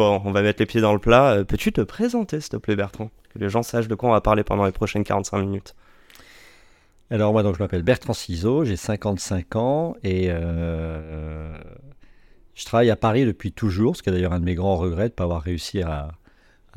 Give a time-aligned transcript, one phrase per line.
[0.00, 1.32] Bon, on va mettre les pieds dans le plat.
[1.32, 3.10] Euh, Peux-tu te présenter, s'il te plaît, Bertrand?
[3.34, 5.74] Que les gens sachent de quoi on va parler pendant les prochaines 45 minutes.
[7.10, 11.52] Alors moi donc je m'appelle Bertrand Ciseaux, j'ai 55 ans et euh,
[12.54, 15.08] je travaille à Paris depuis toujours, ce qui est d'ailleurs un de mes grands regrets
[15.08, 16.12] de ne pas avoir réussi à,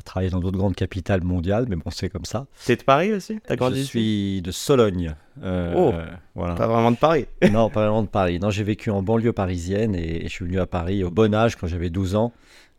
[0.04, 2.46] à travailler dans d'autres grandes capitales mondiales, mais bon c'est comme ça.
[2.66, 3.38] T'es de Paris aussi?
[3.46, 5.14] T'as grandi Je suis de Sologne.
[5.42, 5.92] euh, Oh.
[6.34, 6.54] voilà.
[6.54, 7.26] Pas vraiment de Paris.
[7.50, 8.38] Non, pas vraiment de Paris.
[8.38, 11.34] Non, j'ai vécu en banlieue parisienne et, et je suis venu à Paris au bon
[11.34, 12.32] âge quand j'avais 12 ans.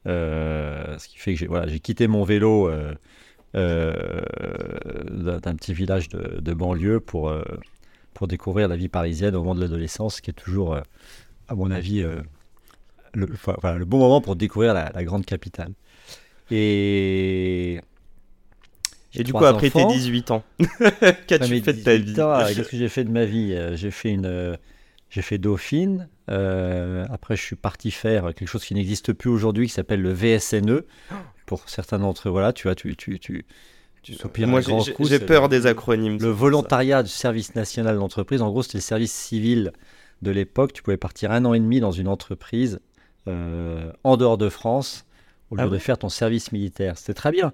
[0.07, 2.93] Euh, ce qui fait que j'ai voilà, quitté mon vélo euh,
[5.41, 7.33] d'un petit village de, de banlieue pour,
[8.13, 10.75] pour découvrir la vie parisienne au moment de l'adolescence, qui est toujours,
[11.47, 12.05] à mon avis,
[13.13, 15.71] le, enfin, voilà, le bon moment pour découvrir la, la grande capitale.
[16.51, 17.79] Et,
[19.15, 19.91] Et du coup, après tes enfants.
[19.93, 20.43] 18 ans,
[21.27, 22.03] qu'as-tu fait de ta 18
[22.49, 24.55] vie Qu'est-ce que j'ai fait de ma vie Euh, J'ai fait une, euh,
[25.09, 26.07] j'ai fait Dauphine.
[26.29, 30.11] euh, après, je suis parti faire quelque chose qui n'existe plus aujourd'hui, qui s'appelle le
[30.13, 30.81] VSNE.
[31.45, 33.45] Pour certains d'entre eux, voilà, tu vois, tu, tu, tu,
[34.01, 36.17] tu Moi, j'ai- peur le- des acronymes.
[36.19, 39.71] Le volontariat du service national d'entreprise, en gros, c'était le service civil
[40.23, 40.73] de l'époque.
[40.73, 42.79] Tu pouvais partir un an et demi dans une entreprise
[43.27, 45.05] euh, en dehors de France
[45.51, 46.97] au lieu Ah de faire ton service militaire.
[46.97, 47.53] C'était très bien.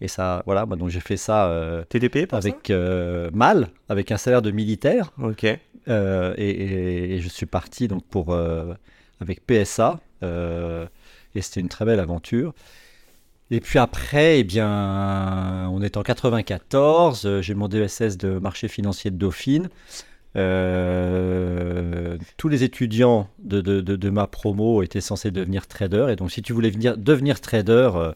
[0.00, 1.46] Et ça, voilà, moi, donc j'ai fait ça.
[1.46, 5.46] euh, payé pour avec euh, mal, avec un salaire de militaire, Ok.
[5.88, 8.34] euh, et, et- et je suis parti donc pour
[9.20, 12.52] avec PSA, et c'était une très belle aventure.
[13.50, 18.66] Et puis après, eh bien, on est en 94, euh, j'ai mon DSS de marché
[18.66, 19.68] financier de Dauphine.
[20.36, 26.16] Euh, tous les étudiants de, de- de- de ma promo étaient censés devenir traders, et
[26.16, 28.12] donc si tu voulais venir, devenir trader, euh,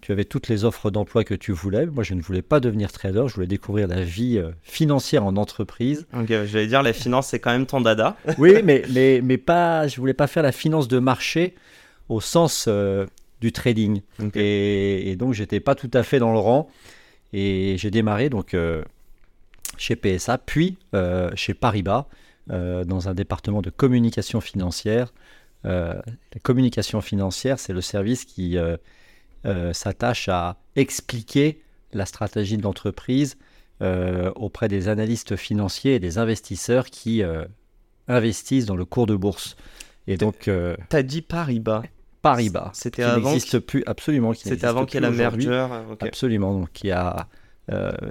[0.00, 1.86] tu avais toutes les offres d'emploi que tu voulais.
[1.86, 5.36] Moi, je ne voulais pas devenir trader, je voulais découvrir la vie euh, financière en
[5.36, 6.06] entreprise.
[6.14, 8.16] Ok, j'allais dire, la finance, c'est quand même ton dada.
[8.38, 11.54] Oui, mais, mais, mais pas, je voulais pas faire la finance de marché
[12.08, 12.68] au sens
[13.40, 14.00] du trading.
[14.34, 16.68] Et, et donc, j'étais pas tout à fait dans le rang.
[17.32, 18.54] Et j'ai démarré donc
[19.78, 22.06] chez PSA, puis euh, chez Paribas,
[22.50, 25.12] euh, dans un département de communication financière.
[25.64, 26.00] Euh,
[26.32, 28.56] la communication financière, c'est le service qui
[29.72, 31.62] s'attache à expliquer
[31.92, 33.36] la stratégie de l'entreprise
[33.80, 37.22] auprès des analystes financiers et des investisseurs qui
[38.08, 39.56] investissent dans le cours de bourse.
[40.08, 41.82] Et donc, euh, T'as dit Paribas.
[42.22, 45.68] Paribas, C'était avant n'existe plus, absolument, C'était avant qu'il y ait la merger.
[46.00, 47.28] Absolument, donc qui a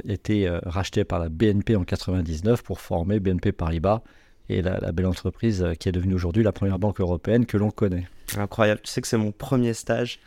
[0.07, 4.01] été euh, racheté par la BNP en 99 pour former BNP Paribas
[4.49, 7.57] et la, la belle entreprise euh, qui est devenue aujourd'hui la première banque européenne que
[7.57, 8.07] l'on connaît.
[8.37, 8.81] Incroyable.
[8.83, 10.19] Tu sais que c'est mon premier stage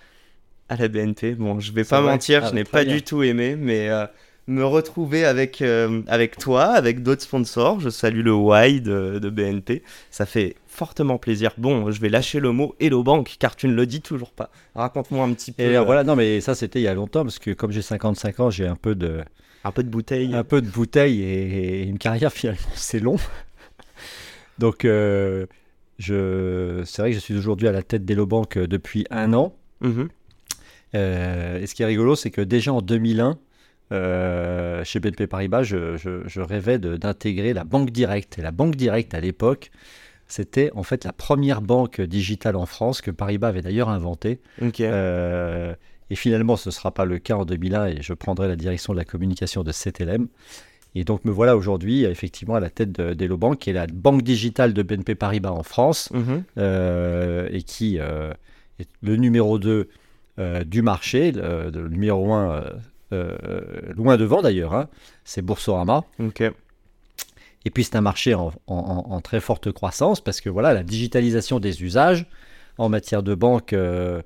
[0.68, 1.34] à la BNP.
[1.34, 2.94] Bon, je vais pas mentir, Ah, je n'ai très pas bien.
[2.96, 4.06] du tout aimé, mais euh,
[4.46, 9.30] me retrouver avec, euh, avec toi, avec d'autres sponsors, je salue le Y de, de
[9.30, 11.52] BNP, ça fait fortement plaisir.
[11.58, 14.50] Bon, je vais lâcher le mot Hello Bank, car tu ne le dis toujours pas.
[14.74, 17.22] Raconte-moi un petit peu, Et euh, voilà, non mais ça c'était il y a longtemps
[17.22, 19.20] parce que comme j'ai 55 ans, j'ai un peu de
[19.62, 20.34] un peu de bouteille.
[20.34, 23.16] un peu de bouteille et, et une carrière finalement c'est long.
[24.58, 25.46] Donc euh,
[25.98, 29.54] je c'est vrai que je suis aujourd'hui à la tête d'Elobank euh, depuis un an.
[29.80, 30.08] Mhm.
[30.94, 33.38] Euh, et ce qui est rigolo, c'est que déjà en 2001,
[33.92, 38.38] euh, chez BNP Paribas, je, je- je rêvais d'intégrer la banque directe.
[38.38, 39.70] Et la banque directe, à l'époque,
[40.26, 44.38] c'était en fait la première banque digitale en France que Paribas avait d'ailleurs inventée.
[44.80, 45.74] Euh,
[46.10, 48.92] et finalement, ce ne sera pas le cas en 2001 et je prendrai la direction
[48.92, 50.28] de la communication de CTLM.
[50.96, 54.22] Et donc me voilà aujourd'hui effectivement à la tête de- d'Elobank, qui est la banque
[54.22, 56.42] digitale de BNP Paribas en France Mhm.
[56.58, 58.32] euh, et qui euh,
[58.80, 59.88] est le numéro 2
[60.40, 62.62] euh, du marché, le, le numéro 1
[63.96, 64.88] loin devant d'ailleurs, hein,
[65.24, 66.04] c'est Boursorama.
[67.64, 70.82] Et puis c'est un marché en, en- en très forte croissance parce que voilà, la
[70.82, 72.26] digitalisation des usages
[72.78, 74.22] en matière de banque, euh,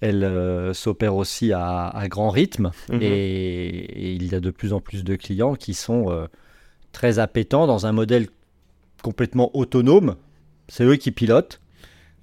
[0.00, 3.02] elle euh, s'opère aussi à, à grand rythme Mhm.
[3.02, 6.26] et, et il y a de plus en plus de clients qui sont euh,
[6.92, 8.28] très appétents dans un modèle
[9.02, 10.14] complètement autonome.
[10.68, 11.60] C'est eux qui pilotent,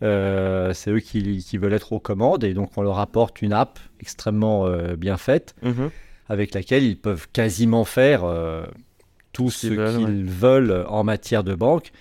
[0.03, 3.53] euh, c'est eux qui, qui veulent être aux commandes et donc on leur apporte une
[3.53, 5.89] app extrêmement euh, bien faite Mhm.
[6.27, 8.65] avec laquelle ils peuvent quasiment faire euh,
[9.31, 11.91] tout ce qu'ils veulent, qu'ils veulent en matière de banque.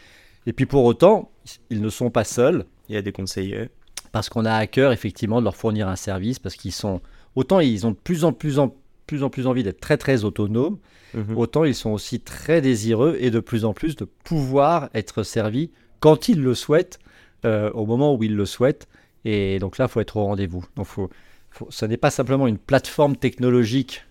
[0.46, 1.30] Et puis pour autant,
[1.70, 2.64] ils ne sont pas seuls.
[2.88, 3.70] Il y a des conseillers.
[4.12, 7.00] parce qu'on a à cœur effectivement de leur fournir un service, parce qu'ils sont
[7.34, 8.74] autant ils ont de plus en plus en
[9.06, 10.78] plus en plus envie d'être très très autonomes,
[11.14, 11.36] Mhm.
[11.36, 15.70] autant ils sont aussi très désireux et de plus en plus de pouvoir être servis
[16.00, 16.98] quand ils le souhaitent,
[17.44, 18.88] euh, au moment où ils le souhaitent.
[19.24, 20.64] Et donc là, il faut être au rendez-vous.
[20.76, 21.10] Donc, faut,
[21.50, 24.04] faut- ce n'est pas simplement une plateforme technologique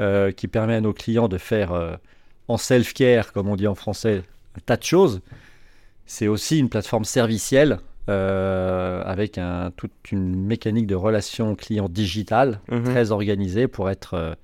[0.00, 1.94] euh, qui permet à nos clients de faire euh,
[2.48, 4.22] en self-care, comme on dit en français,
[4.56, 5.20] un tas de choses.
[6.06, 7.78] C'est aussi une plateforme servicielle
[8.08, 12.84] avec un- toute une mécanique de relation client digitale Mhm.
[12.84, 14.36] très organisée pour être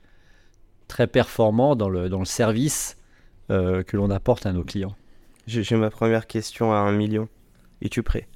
[0.86, 2.96] très performant dans le, dans le service
[3.48, 4.94] que l'on apporte à nos clients.
[5.46, 7.28] J'ai ma première question à un million.
[7.82, 8.28] Es-tu prêt?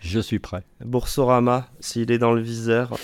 [0.00, 0.62] Je suis prêt.
[0.84, 2.96] Boursorama, s'il est dans le viseur,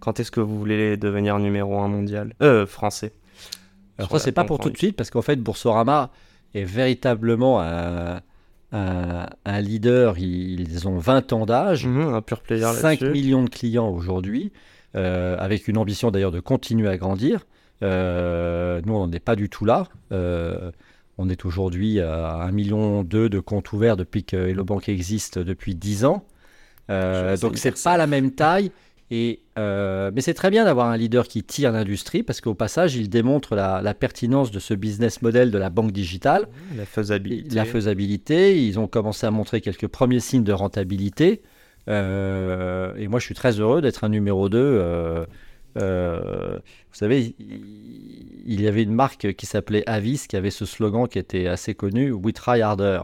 [0.00, 2.34] quand est-ce que vous voulez devenir numéro un mondial?
[2.42, 3.12] Euh, français.
[3.98, 6.10] Alors Sur ça, c'est pas pour tout de suite, parce qu'en fait, Boursorama
[6.54, 8.20] est véritablement un,
[8.72, 10.18] un- un leader.
[10.18, 13.10] Ils ont 20 ans d'âge, un pur player 5 là-dessus.
[13.12, 14.52] millions de clients aujourd'hui,
[14.96, 17.46] euh, avec une ambition d'ailleurs de continuer à grandir.
[17.82, 19.88] Euh, nous, on n'est pas du tout là.
[20.12, 20.70] Euh,
[21.18, 25.74] on est aujourd'hui à 1,2 million de comptes ouverts depuis que Hello Bank existe depuis
[25.74, 26.26] 10 ans.
[26.90, 28.70] Euh, donc c'est pas la même taille.
[29.10, 32.96] Et, euh, mais c'est très bien d'avoir un leader qui tire l'industrie parce qu'au passage,
[32.96, 37.54] il démontre la, la pertinence de ce business model de la banque digitale, La faisabilité.
[37.54, 38.66] la faisabilité.
[38.66, 41.42] Ils ont commencé à montrer quelques premiers signes de rentabilité.
[41.88, 44.58] Euh, et moi, je suis très heureux d'être un numéro 2.
[45.76, 51.08] Euh, vous savez, il y avait une marque qui s'appelait Avis qui avait ce slogan
[51.08, 53.00] qui était assez connu We try harder.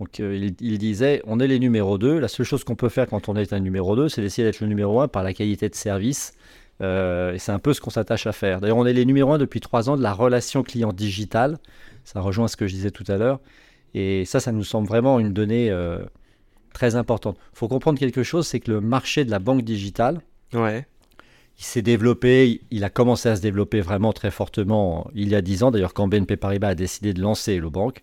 [0.00, 2.18] Donc euh, il, disait on est les numéros 2.
[2.18, 4.60] La seule chose qu'on peut faire quand on est un numéro 2, c'est d'essayer d'être
[4.60, 6.32] le numéro 1 par la qualité de service.
[6.80, 8.60] Euh, et c'est un peu ce qu'on s'attache à faire.
[8.60, 11.58] D'ailleurs, on est les numéros 1 depuis 3 ans de la relation client digitale.
[12.04, 13.40] Ça rejoint ce que je disais tout à l'heure.
[13.92, 15.70] Et ça, ça nous semble vraiment une donnée
[16.72, 17.36] très importante.
[17.52, 20.20] Il faut comprendre quelque chose, c'est que le marché de la banque digitale,
[20.52, 20.86] Ouais.
[21.60, 25.42] Il s'est développé, il a commencé à se développer vraiment très fortement il y a
[25.42, 28.02] 10 ans, d'ailleurs quand BNP Paribas a décidé de lancer le banque.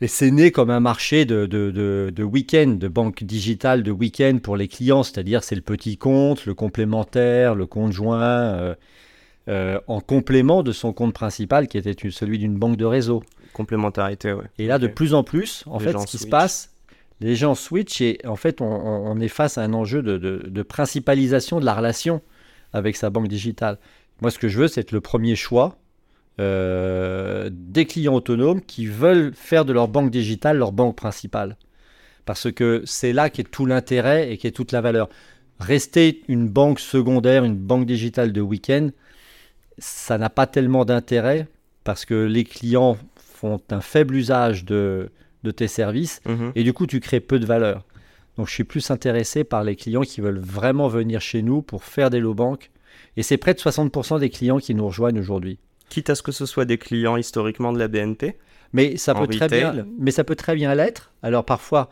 [0.00, 3.90] Et c'est né comme un marché de, de, de, de week-end, de banque digitale de
[3.92, 8.74] week-end pour les clients, c'est-à-dire c'est le petit compte, le complémentaire, le compte joint, euh,
[9.48, 13.22] euh, en complément de son compte principal qui était celui d'une banque de réseau.
[13.52, 14.46] Complémentarité, ouais.
[14.58, 16.71] Et là, de plus en plus, en Les fait, ce qui se passe,
[17.22, 21.64] les gens switchent et en fait, on, est face à un enjeu de principalisation de
[21.64, 22.20] la relation
[22.72, 23.78] avec sa banque digitale.
[24.20, 25.78] Moi, ce que je veux, c'est être le premier choix
[26.40, 31.56] euh, des clients autonomes qui veulent faire de leur banque digitale leur banque principale.
[32.24, 35.08] Parce que c'est là qu'est tout l'intérêt et qu'est toute la valeur.
[35.58, 38.90] Rester une banque secondaire, une banque digitale de week-end,
[39.78, 41.48] ça n'a pas tellement d'intérêt
[41.84, 45.10] parce que les clients font un faible usage de,
[45.42, 46.52] de tes services Mhm.
[46.54, 47.84] et du coup tu crées peu de valeur.
[48.36, 51.84] Donc je suis plus intéressé par les clients qui veulent vraiment venir chez nous pour
[51.84, 52.70] faire des low banques
[53.16, 55.58] et c'est près de 60% des clients qui nous rejoignent aujourd'hui.
[55.88, 58.36] Quitte à ce que ce soit des clients historiquement de la BNP,
[58.72, 61.12] Mais ça peut très bien, mais ça peut très bien l'être.
[61.22, 61.90] Alors parfois,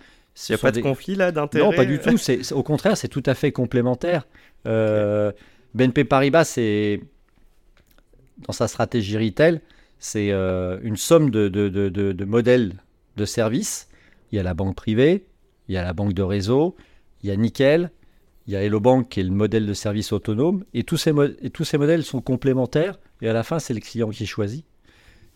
[0.48, 2.16] il n'y a pas de des- conflit là d'intérêt Non, pas du tout.
[2.16, 4.26] C'est, au contraire, c'est tout à fait complémentaire.
[4.66, 5.30] Euh,
[5.74, 7.02] BNP Paribas, c'est
[8.46, 9.60] dans sa stratégie retail,
[9.98, 12.72] c'est euh, une somme de, de- de- de- de modèles
[13.16, 13.88] de services.
[14.32, 15.24] Il y a la banque privée,
[15.68, 16.76] il y a la banque de réseau,
[17.22, 17.90] il y a Nickel,
[18.46, 20.64] il y a Hello Bank qui est le modèle de service autonome.
[20.74, 22.98] Et tous ces, mo- et tous ces modèles sont complémentaires.
[23.22, 24.64] Et à la fin, c'est le client qui choisit.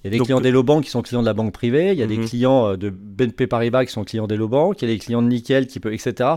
[0.02, 1.52] Il y a des Donc, clients euh, d'Hello Bank qui sont clients de la banque
[1.52, 2.28] privée, il y a des Mhm.
[2.28, 5.22] clients euh, de BNP Paribas qui sont clients d'Hello Bank, il y a des clients
[5.22, 6.30] de Nickel qui peuvent, etc.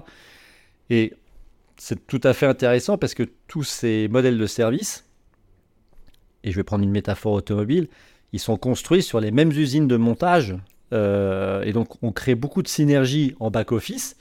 [0.90, 1.14] Et
[1.78, 5.06] c'est tout à fait intéressant parce que tous ces modèles de service,
[6.44, 7.88] et je vais prendre une métaphore automobile,
[8.34, 10.56] ils sont construits sur les mêmes usines de montage.
[10.94, 14.16] Euh, et donc, on crée beaucoup de synergie en back-office.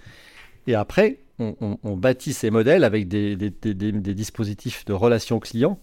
[0.66, 4.85] Et après, on, on- on bâtit ces modèles avec des, des- des- des- des dispositifs
[4.85, 5.78] de relation client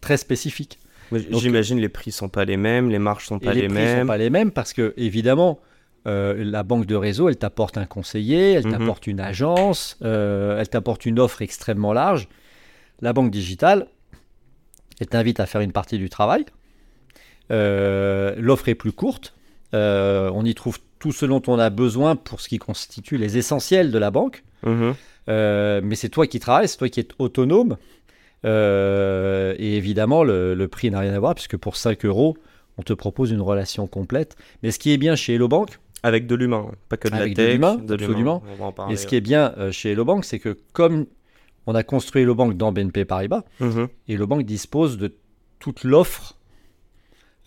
[0.00, 0.78] très spécifiques.
[1.30, 3.76] J'imagine les prix sont pas les mêmes, les marges sont Et pas les, les, prix
[3.76, 4.00] mêmes.
[4.02, 5.60] sont pas les mêmes parce que, évidemment,
[6.08, 8.72] euh, la banque de réseau, elle t'apporte un conseiller, elle Mhm.
[8.78, 12.28] t'apporte une agence, euh, elle t'apporte une offre extrêmement large.
[13.00, 13.86] La banque digitale,
[15.00, 16.44] elle t'invite à faire une partie du travail.
[17.50, 19.35] Euh, L'offre est plus courte.
[19.74, 23.36] Euh, on y trouve tout ce dont on a besoin pour ce qui constitue les
[23.38, 24.44] essentiels de la banque.
[24.64, 24.94] Mhm.
[25.28, 27.76] Euh, mais c'est toi qui travailles, c'est toi qui es autonome.
[28.44, 32.36] Euh, et évidemment, le, le prix n'a rien à voir, puisque pour 5 euros,
[32.78, 34.36] on te propose une relation complète.
[34.62, 37.36] Mais ce qui est bien chez Hello Bank, Avec de l'humain, pas que de Avec
[37.36, 37.52] la tech.
[37.54, 38.42] l'humain, de absolument.
[38.58, 38.94] Va en parler.
[38.94, 41.06] et ce qui est bien chez Hello Bank, c'est que comme
[41.66, 43.88] on a construit Hello Bank dans BNP Paribas, Mhm.
[44.08, 45.12] Hello Bank dispose de
[45.58, 46.35] toute l'offre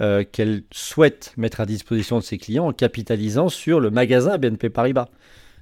[0.01, 4.70] euh, qu'elle souhaite mettre à disposition de ses clients en capitalisant sur le magasin BNP
[4.70, 5.08] Paribas.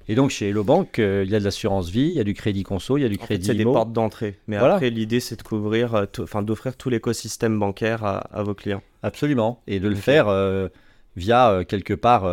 [0.10, 2.24] Et donc chez Hello Bank, euh, il y a de l'assurance vie, il y a
[2.24, 4.40] du crédit conso, il y a du En fait, crédit c'est des portes d'entrée.
[4.48, 4.76] Mais Voilà.
[4.76, 8.82] après, l'idée, c'est de couvrir, euh, enfin, d'offrir tout l'écosystème bancaire à, à vos clients.
[9.04, 9.62] Absolument.
[9.68, 10.70] Et de le faire euh,
[11.18, 12.26] via quelque part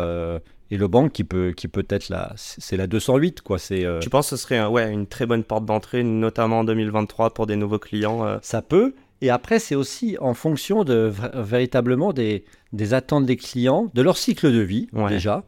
[0.71, 3.59] Hello Bank qui peut, qui peut être la, c'est la 208 quoi.
[3.59, 7.33] C'est Tu penses que ce serait ouais, une très bonne porte d'entrée, notamment en 2023
[7.33, 8.93] pour des nouveaux clients Ça peut.
[9.21, 12.43] Et après, c'est aussi en fonction de véritablement des,
[12.73, 15.09] des attentes des clients, de leur cycle de vie Ouais.
[15.09, 15.43] déjà.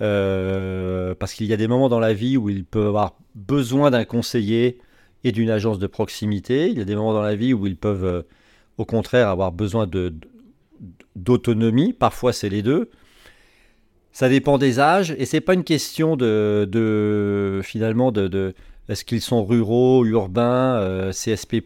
[0.00, 3.90] Euh, parce qu'il y a des moments dans la vie où ils peuvent avoir besoin
[3.90, 4.78] d'un conseiller
[5.22, 6.68] et d'une agence de proximité.
[6.68, 8.22] Il y a des moments dans la vie où ils peuvent, euh,
[8.78, 10.12] au contraire, avoir besoin de-
[11.14, 11.92] d'autonomie.
[11.92, 12.90] Parfois, c'est les deux.
[14.10, 18.54] Ça dépend des âges et c'est pas une question de, de finalement de, de-
[18.88, 21.62] est-ce qu'ils sont ruraux, urbains, euh, CSP+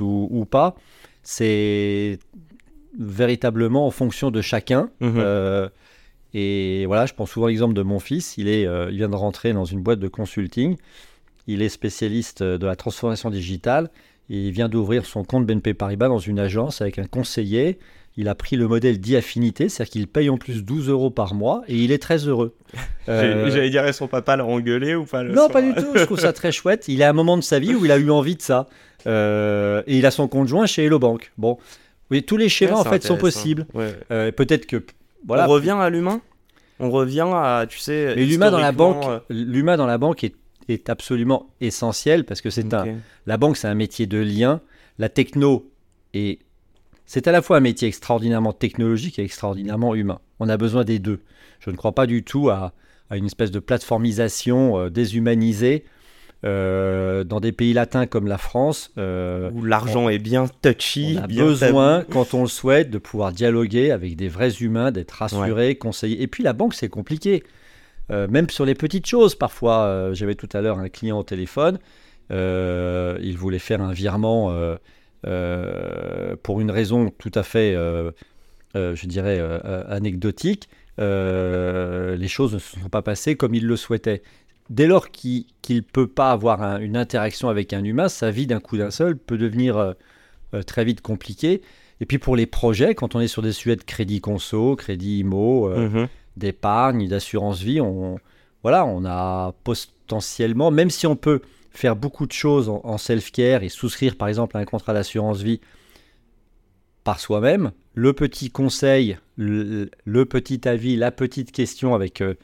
[0.00, 0.76] ou, ou pas?
[1.22, 2.18] C'est
[2.98, 4.90] véritablement en fonction de chacun.
[5.00, 5.14] mhm.
[5.16, 5.68] Euh,
[6.36, 8.36] et voilà, je prends souvent l'exemple de mon fils.
[8.38, 10.76] Il, est, euh, il vient de rentrer dans une boîte de consulting.
[11.46, 13.88] Il est spécialiste de la transformation digitale.
[14.30, 17.78] Et il vient d'ouvrir son compte BNP Paribas dans une agence avec un conseiller.
[18.16, 21.62] Il a pris le modèle d'e-affinité, c'est-à-dire qu'il paye en plus 12 euros par mois
[21.66, 22.54] et il est très heureux.
[23.06, 25.90] Euh, J'allais dire, son papa l'a engueulé ou pas le non, soir pas du tout.
[25.94, 26.88] Je trouve ça très chouette.
[26.88, 28.66] Il est à un moment de sa vie où il a eu envie de ça.
[29.06, 31.30] Euh, et il a son conjoint chez Hello Bank.
[31.36, 31.58] Bon,
[32.10, 33.66] oui, tous les schémas Ouais, en fait sont possibles.
[33.74, 33.94] Ouais.
[34.10, 34.82] Euh, Peut-être que
[35.26, 35.44] voilà.
[35.46, 36.22] On revient à l'humain?
[36.80, 38.14] On revient à, tu sais.
[38.16, 40.34] Mais l'humain dans la banque, l'humain dans la banque est,
[40.68, 42.86] est absolument essentiel parce que c'est un.
[43.26, 44.62] La banque, c'est un métier de lien.
[44.98, 45.70] La techno
[46.14, 46.38] est.
[47.06, 50.20] C'est à la fois un métier extraordinairement technologique et extraordinairement humain.
[50.40, 51.20] On a besoin des deux.
[51.60, 52.72] Je ne crois pas du tout à,
[53.10, 55.84] à une espèce de plateformisation euh, déshumanisée
[56.44, 58.90] euh, dans des pays latins comme la France.
[58.98, 61.16] euh, Où l'argent est bien touchy.
[61.18, 62.12] on a bien besoin, tabou.
[62.12, 66.22] quand on le souhaite, de pouvoir dialoguer avec des vrais humains, d'être rassuré, conseillé.
[66.22, 67.42] Et puis la banque, c'est compliqué.
[68.10, 71.78] Même sur les petites choses, parfois, j'avais tout à l'heure un client au téléphone,
[72.30, 74.54] il voulait faire un virement
[76.42, 78.10] pour une raison tout à fait, euh,
[78.76, 80.68] euh, je dirais, euh, euh, anecdotique.
[81.00, 84.22] Euh, les choses ne se sont pas passées comme il le souhaitait.
[84.70, 88.46] Dès lors qu'il ne peut pas avoir un- une interaction avec un humain, sa vie
[88.46, 89.92] d'un coup d'un seul peut devenir euh,
[90.54, 91.60] euh, très vite compliquée.
[92.00, 95.18] Et puis pour les projets, quand on est sur des sujets de crédit conso, crédit
[95.20, 96.08] IMO, euh, Mhm.
[96.36, 98.18] d'épargne, d'assurance vie, on,
[98.62, 101.40] voilà, on a potentiellement, même si on peut
[101.74, 105.42] faire beaucoup de choses en, en self-care et souscrire par exemple à un contrat d'assurance
[105.42, 105.60] vie
[107.02, 112.34] par soi-même, le petit conseil, le, le petit avis, la petite question avec euh,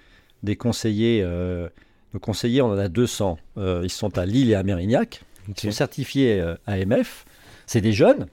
[0.43, 1.69] des conseillers, euh,
[2.13, 5.59] nos conseillers, on en a 200, euh, ils sont à Lille et à Mérignac, ils
[5.59, 7.25] sont certifiés euh, AMF,
[7.67, 8.27] c'est des jeunes,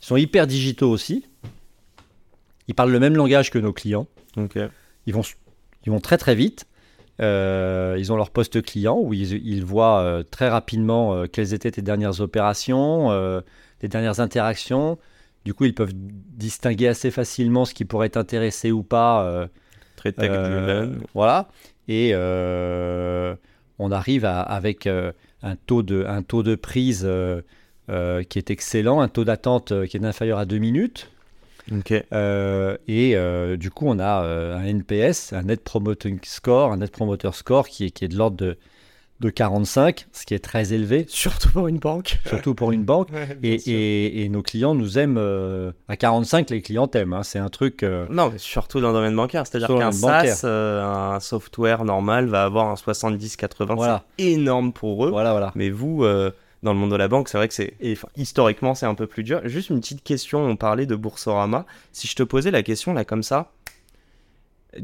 [0.00, 1.26] ils sont hyper digitaux aussi,
[2.68, 4.06] ils parlent le même langage que nos clients,
[5.06, 5.22] ils vont,
[5.84, 6.66] ils vont très très vite.
[7.22, 11.54] Euh, ils ont leur poste client où ils, ils voient euh, très rapidement euh, quelles
[11.54, 13.10] étaient tes dernières opérations,
[13.82, 14.98] les dernières interactions.
[15.44, 19.48] Du coup, ils peuvent distinguer assez facilement ce qui pourrait t'intéresser ou pas.
[19.96, 20.98] Très tech driven.
[21.14, 21.48] voilà.
[21.88, 27.08] Et on arrive à- avec un, taux de, un taux de prise
[27.88, 31.10] qui est excellent, un taux d'attente qui est inférieur à deux minutes.
[32.12, 36.78] Euh, et euh, du coup, on a euh, un NPS, un Net Promoting Score, un
[36.78, 38.56] Net Promoter Score qui est, qui est de l'ordre de,
[39.20, 42.18] de 45, ce qui est très élevé, Surtout pour une banque.
[42.26, 43.08] surtout pour une banque.
[43.42, 45.16] Et, et- et nos clients nous aiment.
[45.18, 47.14] euh, à 45, les clients t'aiment.
[47.14, 47.22] hein.
[47.22, 47.82] C'est un truc.
[47.82, 49.46] euh, Non, mais surtout dans le domaine bancaire.
[49.46, 49.90] C'est-à-dire qu'un.
[49.92, 53.74] SaaS, euh, un software normal, va avoir un 70-80.
[53.74, 54.04] Voilà.
[54.18, 55.10] C'est énorme pour eux.
[55.10, 55.52] voilà, voilà.
[55.54, 56.30] Mais vous, euh,
[56.66, 59.06] dans le monde de la banque, c'est vrai que c'est enfin, historiquement c'est un peu
[59.06, 59.40] plus dur.
[59.44, 61.64] Juste une petite question, on parlait de Boursorama.
[61.92, 63.52] Si je te posais la question là comme ça,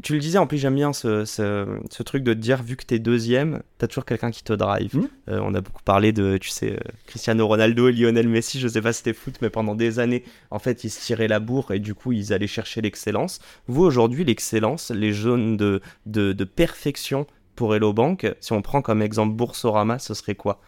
[0.01, 2.75] tu le disais, en plus j'aime bien ce, ce, ce truc de te dire, vu
[2.75, 4.95] que t'es deuxième, t'as toujours quelqu'un qui te drive.
[4.95, 5.07] Mhm.
[5.29, 8.67] Euh, on a beaucoup parlé de, tu sais, euh, Cristiano Ronaldo et Lionel Messi, je
[8.67, 11.39] sais pas si c'était foot, mais pendant des années, en fait, ils se tiraient la
[11.39, 13.39] bourre et du coup, ils allaient chercher l'excellence.
[13.67, 18.81] Vous, aujourd'hui, l'excellence, les zones de, de, de perfection pour Hello Bank, si on prend
[18.81, 20.59] comme exemple Boursorama, ce serait quoi?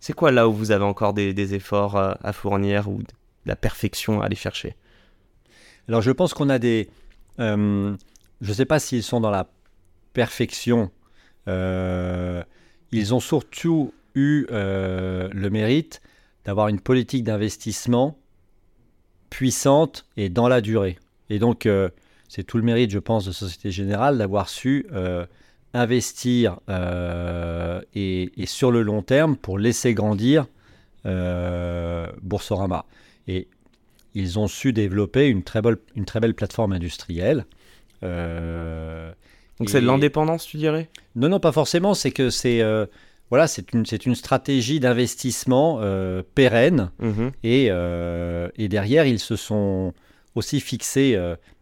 [0.00, 3.08] C'est quoi là où vous avez encore des, efforts euh, à fournir ou de
[3.46, 4.76] la perfection à aller chercher?
[5.88, 6.88] Alors, je pense qu'on a des.
[7.38, 7.94] euh,
[8.40, 9.48] je ne sais pas s'ils sont dans la
[10.12, 10.90] perfection.
[11.48, 12.42] Euh,
[12.92, 16.00] ils ont surtout eu le mérite
[16.44, 18.18] d'avoir une politique d'investissement
[19.30, 20.98] puissante et dans la durée.
[21.28, 21.68] Et donc,
[22.28, 24.86] c'est tout le mérite, je pense, de Société Générale d'avoir su
[25.74, 30.46] investir euh, et, et sur le long terme pour laisser grandir
[31.04, 32.86] euh, Boursorama.
[33.28, 33.48] Et
[34.14, 37.44] ils ont su développer une très belle, une très belle plateforme industrielle
[38.02, 39.12] euh,
[39.58, 40.88] Donc c'est de l'indépendance, tu dirais?
[41.14, 41.94] Non, non, pas forcément.
[41.94, 42.62] C'est que c'est
[43.28, 45.80] voilà, c'est une, une stratégie d'investissement
[46.34, 46.90] pérenne.
[47.00, 47.32] Mhm.
[47.42, 49.92] Et, et, derrière, ils se sont
[50.34, 51.18] aussi fixé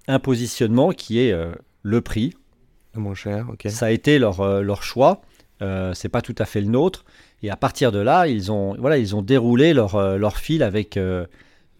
[0.06, 1.34] un positionnement qui est
[1.82, 2.34] le prix.
[2.94, 3.66] Le moins cher, ok.
[3.68, 5.22] Ça a été leur, leur choix.
[5.60, 7.04] c'est pas tout à fait le nôtre.
[7.44, 10.62] Et à partir de là, ils ont, voilà, ils ont déroulé leur, euh, leur fil
[10.62, 11.26] avec, euh,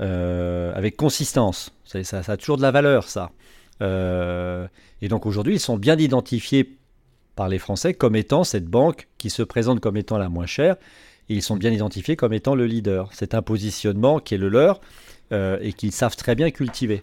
[0.02, 1.72] euh, avec consistance.
[1.86, 3.30] Ça, a toujours de la valeur, ça.
[3.80, 6.76] et donc aujourd'hui, ils sont bien identifiés
[7.34, 10.76] par les Français comme étant cette banque qui se présente comme étant la moins chère.
[11.30, 13.08] Ils sont bien identifiés comme étant le leader.
[13.12, 14.80] C'est un positionnement qui est le leur
[15.30, 17.02] et qu'ils savent très bien cultiver.